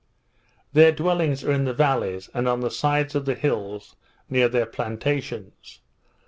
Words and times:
Their 0.73 0.91
dwellings 0.91 1.43
are 1.43 1.51
in 1.51 1.65
the 1.65 1.75
vallies, 1.75 2.27
and 2.33 2.47
on 2.47 2.61
the 2.61 2.71
sides 2.71 3.13
of 3.13 3.25
the 3.25 3.35
hills, 3.35 3.95
near 4.31 4.49
their 4.49 4.65
plantations. 4.65 5.79